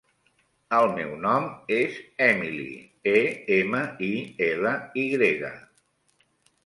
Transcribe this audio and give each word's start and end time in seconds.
El 0.75 0.85
meu 0.93 1.11
nom 1.25 1.45
és 1.75 1.99
Emily: 2.29 2.67
e, 3.11 3.15
ema, 3.59 3.83
i, 4.11 4.13
ela, 4.51 4.73
i 5.03 5.05
grega. 5.13 5.53